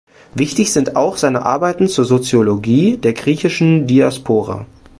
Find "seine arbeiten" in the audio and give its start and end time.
1.15-1.87